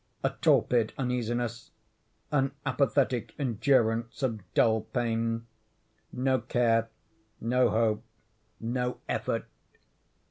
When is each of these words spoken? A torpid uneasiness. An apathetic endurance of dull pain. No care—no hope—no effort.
A 0.23 0.31
torpid 0.31 0.93
uneasiness. 0.97 1.69
An 2.31 2.53
apathetic 2.65 3.35
endurance 3.37 4.23
of 4.23 4.41
dull 4.55 4.81
pain. 4.81 5.45
No 6.11 6.39
care—no 6.39 7.69
hope—no 7.69 8.99
effort. 9.07 9.45